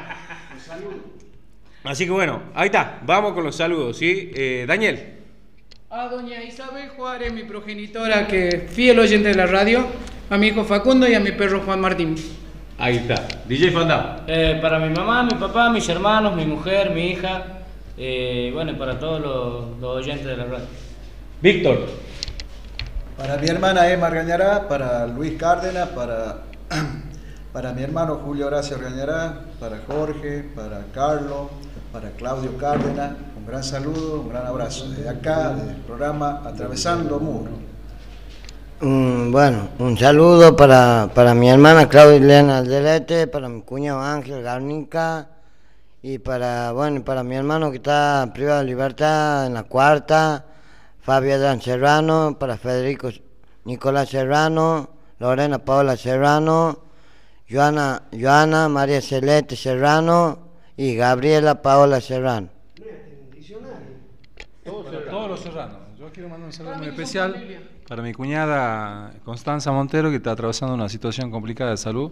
[1.84, 4.32] Así que bueno, ahí está, vamos con los saludos, ¿sí?
[4.36, 5.15] Eh, Daniel.
[5.98, 9.86] A doña Isabel Juárez, mi progenitora, que fiel oyente de la radio,
[10.30, 12.16] a mi hijo Facundo y a mi perro Juan Martín.
[12.78, 13.26] Ahí está.
[13.48, 14.18] DJ Fandam.
[14.28, 17.46] Eh, para mi mamá, mi papá, mis hermanos, mi mujer, mi hija,
[17.98, 20.66] eh, bueno, y para todos los, los oyentes de la radio.
[21.42, 21.88] Víctor.
[23.18, 26.40] Para mi hermana Emma Argañará, para Luis Cárdenas, para,
[27.54, 31.48] para mi hermano Julio Horacio Argañará, para Jorge, para Carlos,
[31.94, 33.12] para Claudio Cárdenas,
[33.46, 34.90] un gran saludo, un gran abrazo.
[34.90, 37.52] Desde acá, del programa Atravesando Muro.
[38.82, 44.42] Mm, bueno, un saludo para, para mi hermana Claudia Elena Aldelete, para mi cuñado Ángel
[44.42, 45.30] Garnica
[46.02, 50.46] y para, bueno, para mi hermano que está privado de libertad en la cuarta,
[51.02, 53.10] Fabio Serrano, para Federico
[53.64, 56.80] Nicolás Serrano, Lorena Paola Serrano,
[57.48, 60.40] Joana, Joana María Celeste Serrano
[60.76, 62.55] y Gabriela Paola Serrano.
[64.66, 65.78] Todos, todos los serranos.
[66.00, 70.74] Yo quiero mandar un saludo muy especial para mi cuñada Constanza Montero, que está atravesando
[70.74, 72.12] una situación complicada de salud,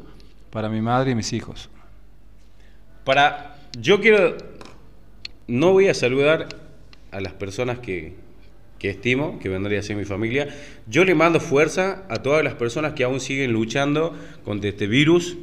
[0.52, 1.72] para mi madre y mis hijos.
[3.06, 4.38] Para, yo quiero,
[5.48, 6.48] no voy a saludar
[7.10, 8.18] a las personas que,
[8.78, 10.48] que estimo, que vendría a ser mi familia.
[10.86, 15.38] Yo le mando fuerza a todas las personas que aún siguen luchando contra este virus,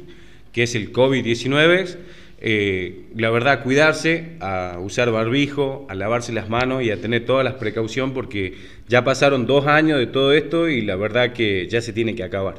[0.53, 1.97] que es el COVID-19.
[2.43, 7.45] Eh, la verdad, cuidarse, a usar barbijo, a lavarse las manos y a tener todas
[7.45, 8.55] las precauciones porque
[8.87, 12.23] ya pasaron dos años de todo esto y la verdad que ya se tiene que
[12.23, 12.55] acabar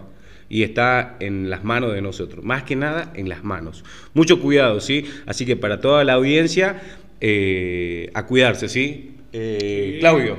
[0.48, 3.84] y está en las manos de nosotros, más que nada en las manos.
[4.12, 5.06] Mucho cuidado, ¿sí?
[5.26, 6.80] Así que para toda la audiencia,
[7.20, 9.16] eh, a cuidarse, ¿sí?
[9.32, 10.00] Eh, Sí.
[10.00, 10.36] Claudio.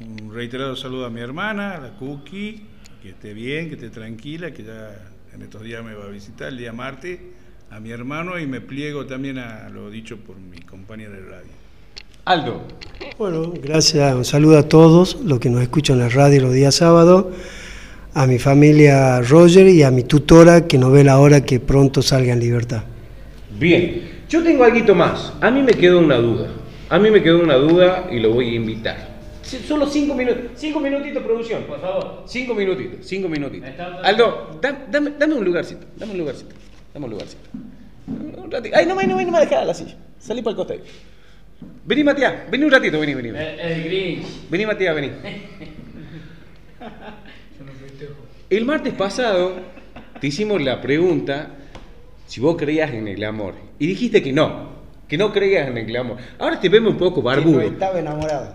[0.00, 2.62] Un reiterado saludo a mi hermana, la Cookie,
[3.02, 4.94] que esté bien, que esté tranquila, que ya
[5.34, 7.18] en estos días me va a visitar el día martes,
[7.70, 11.50] a mi hermano y me pliego también a lo dicho por mi compañera de radio.
[12.24, 12.62] Aldo.
[13.18, 16.74] Bueno, gracias, un saludo a todos los que nos escuchan en la radio los días
[16.74, 17.26] sábados,
[18.14, 22.02] a mi familia Roger y a mi tutora que no ve la hora que pronto
[22.02, 22.82] salga en libertad.
[23.58, 25.32] Bien, yo tengo algo más.
[25.40, 26.48] A mí me quedó una duda.
[26.88, 29.16] A mí me quedó una duda y lo voy a invitar.
[29.42, 30.42] Solo cinco minutos.
[30.56, 31.62] Cinco minutitos, producción.
[31.64, 32.24] Por favor.
[32.26, 33.68] Cinco minutitos, cinco minutitos.
[34.02, 36.54] Aldo, da- dame, dame un lugarcito, dame un lugarcito,
[36.96, 37.48] dame un lugarcito.
[38.42, 38.74] Un ratito.
[38.74, 39.94] Ay, no me, no me, no me dejás la silla.
[40.18, 40.80] Salí para el costado.
[41.84, 43.28] Vení, Matías, vení un ratito, vení, vení.
[43.28, 44.48] El, el Grinch.
[44.48, 45.10] Vení, Matías, vení.
[48.48, 49.56] El martes pasado
[50.20, 51.50] te hicimos la pregunta
[52.26, 53.54] si vos creías en el amor.
[53.78, 54.70] Y dijiste que no,
[55.06, 56.16] que no creías en el amor.
[56.38, 57.60] Ahora te vemos un poco barbudo.
[57.60, 58.54] estaba enamorado.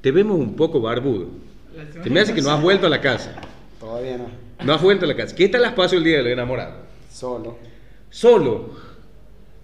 [0.00, 1.28] Te vemos un poco barbudo.
[2.02, 3.34] Te me hace que no has vuelto a la casa.
[3.78, 4.28] Todavía no.
[4.64, 5.34] No has vuelto a la casa.
[5.34, 6.92] ¿Qué tal las paso el día del enamorado?
[7.10, 7.71] Solo.
[8.12, 8.70] Solo.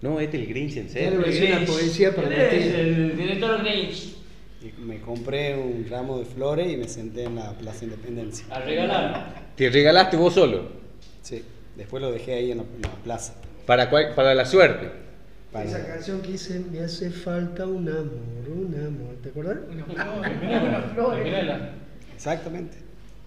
[0.01, 1.19] No, este es el Grinch en serio.
[1.19, 4.15] decir una poesía para es el director Grinch.
[4.61, 8.45] Y Me compré un ramo de flores y me senté en la Plaza Independencia.
[8.49, 9.51] A regalar.
[9.55, 10.63] Te regalaste vos solo.
[11.21, 11.43] Sí.
[11.77, 13.35] Después lo dejé ahí en la, en la plaza.
[13.65, 14.89] Para, cual- para la suerte.
[15.51, 19.57] Para- Esa canción que dice, me hace falta un amor, un amor, ¿te acordás?
[21.23, 21.73] Mirala.
[22.15, 22.77] Exactamente.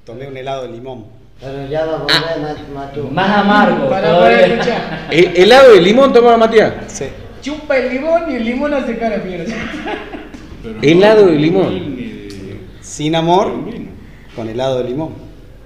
[0.05, 1.07] Tomé un helado de limón.
[1.41, 3.09] Pero ya va a volver Matú.
[3.11, 3.89] Más amargo.
[3.89, 5.09] Para poder escuchar.
[5.11, 6.73] Helado de limón tomaba Matías.
[6.87, 7.07] Sí.
[7.43, 9.45] Chupa el limón y el limón hace cara fiera.
[10.81, 12.03] Helado de limón.
[12.81, 13.53] Sin amor,
[14.37, 15.15] con helado de limón.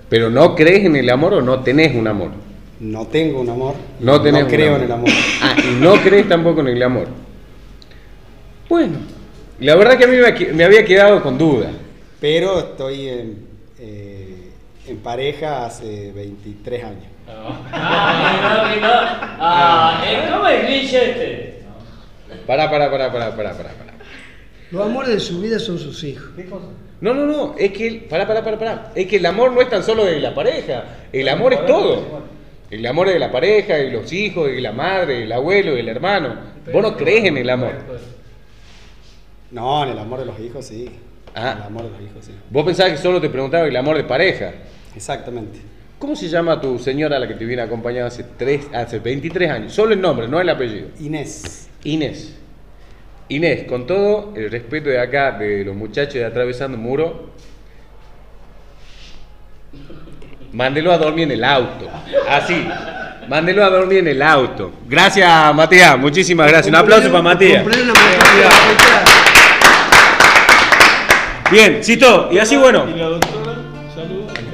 [0.08, 2.30] Pero no crees en el amor o no tenés un amor.
[2.80, 3.74] No tengo un amor.
[4.00, 4.80] No tenés un creo amor.
[4.80, 5.10] en el amor.
[5.42, 7.08] Ah, y no crees tampoco en el amor.
[8.68, 8.98] Bueno,
[9.60, 11.70] la verdad que a mí me, me había quedado con duda.
[12.20, 13.45] Pero estoy en,
[14.88, 17.04] en pareja hace 23 años.
[17.28, 19.36] Ah, no, no, no.
[19.40, 21.62] Ah, eh, ¿cómo es Grinch este?
[22.46, 23.70] Pará, pará, pará, pará, pará, pará.
[23.70, 23.92] pará.
[24.70, 26.28] Los amores de su vida son sus hijos.
[27.00, 28.92] No, no, no, es que, el- pará, pará, pará, pará.
[28.94, 32.24] Es que el amor no es tan solo de la pareja, el amor es todo.
[32.70, 35.88] El amor es de la pareja, de los hijos, de la madre, del abuelo, del
[35.88, 36.34] hermano.
[36.72, 37.74] Vos no crees en el amor.
[39.52, 40.90] No, en el amor de los hijos sí.
[41.34, 41.52] Ah.
[41.52, 42.32] En el amor de los hijos sí.
[42.50, 44.52] Vos pensabas que solo te preguntaba el amor de pareja.
[44.96, 45.60] Exactamente.
[45.98, 49.72] ¿Cómo se llama tu señora la que te viene acompañando hace, tres, hace 23 años?
[49.72, 50.88] Solo el nombre, no el apellido.
[51.00, 51.68] Inés.
[51.84, 52.34] Inés.
[53.28, 57.30] Inés, con todo el respeto de acá, de los muchachos de Atravesando Muro,
[60.52, 61.88] mándelo a dormir en el auto.
[62.28, 62.66] Así.
[63.28, 64.72] Mándelo a dormir en el auto.
[64.86, 65.98] Gracias, Matías.
[65.98, 66.68] Muchísimas gracias.
[66.68, 67.64] Un aplauso para Matías.
[71.50, 72.28] Bien, Cito.
[72.30, 72.86] Y así bueno.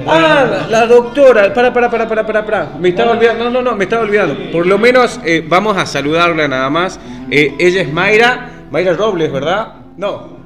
[0.06, 1.52] Ah, la doctora.
[1.52, 2.70] Para, para, para, para, para, para.
[2.78, 3.44] Me estaba olvidando.
[3.44, 4.50] No, no, no, me estaba olvidando.
[4.50, 6.98] Por lo menos eh, vamos a saludarla nada más.
[7.30, 8.50] Eh, ella es Mayra.
[8.70, 9.74] Mayra Robles, ¿verdad?
[9.96, 10.36] No.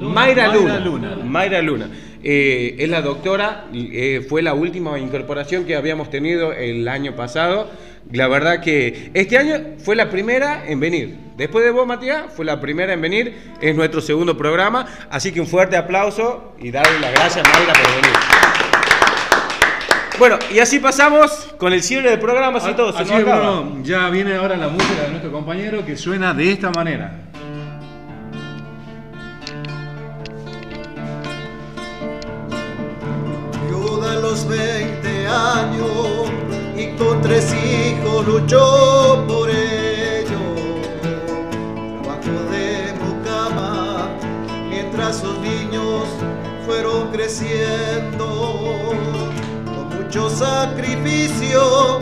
[0.00, 1.16] Mayra Luna.
[1.24, 1.88] Mayra Luna.
[2.24, 7.68] Eh, es la doctora, eh, fue la última incorporación que habíamos tenido el año pasado.
[8.10, 11.18] La verdad que este año fue la primera en venir.
[11.36, 13.54] Después de vos, Matías, fue la primera en venir.
[13.60, 14.86] Es nuestro segundo programa.
[15.10, 18.42] Así que un fuerte aplauso y darle las gracias, Mayra, por venir.
[20.18, 22.92] Bueno, y así pasamos con el cierre del programa, así todo.
[22.92, 23.12] se Así.
[23.12, 27.12] Bruno, ya viene ahora la música de nuestro compañero que suena de esta manera.
[33.68, 36.30] Viuda a los 20 años
[36.76, 37.52] y con tres
[38.26, 40.30] luchó por ellos.
[42.02, 44.08] Trabajo de mucama
[44.68, 46.04] mientras sus niños
[46.64, 48.26] fueron creciendo.
[49.64, 52.00] Con mucho sacrificio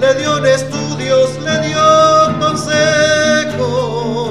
[0.00, 4.30] le dio en estudios, le dio consejo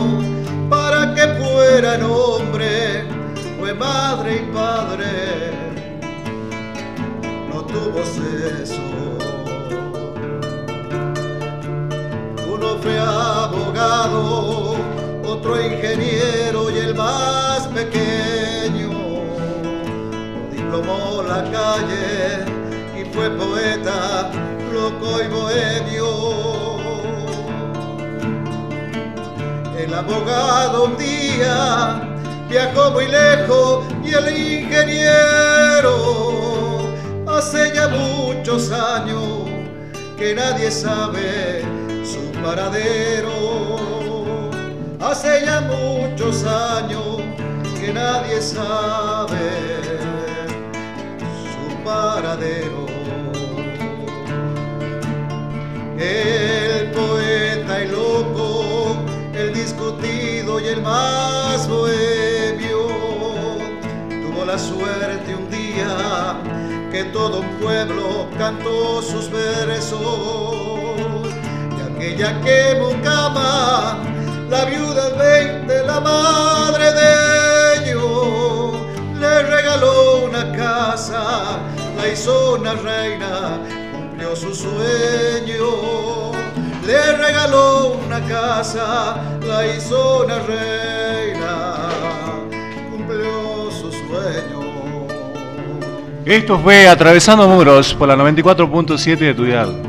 [0.69, 3.05] para que fueran hombre,
[3.59, 5.69] fue madre y padre
[7.49, 9.08] no tuvo seso.
[12.81, 14.75] Fue abogado,
[15.25, 18.89] otro ingeniero y el más pequeño
[20.33, 22.45] lo diplomó la calle
[22.99, 24.31] y fue poeta,
[24.73, 26.07] loco y bohemio.
[29.77, 32.01] El abogado un día
[32.49, 34.27] viajó muy lejos y el
[34.61, 35.95] ingeniero
[37.27, 39.47] hace ya muchos años
[40.17, 41.78] que nadie sabe
[42.43, 43.75] paradero.
[44.99, 47.21] Hace ya muchos años
[47.79, 49.49] que nadie sabe
[51.51, 52.85] su paradero.
[55.97, 58.95] El poeta y loco,
[59.33, 62.87] el discutido y el más bohemio,
[64.09, 66.37] tuvo la suerte un día
[66.91, 70.68] que todo un pueblo cantó sus versos.
[71.99, 73.97] Aquella que mucama,
[74.49, 78.77] la viuda veinte, la madre de ellos,
[79.19, 81.59] le regaló una casa,
[81.97, 83.59] la hizo una reina,
[83.91, 86.31] cumplió su sueño.
[86.87, 91.75] Le regaló una casa, la hizo una reina,
[92.91, 95.05] cumplió su sueño.
[96.23, 99.88] Esto fue Atravesando Muros por la 94.7 de tu dial.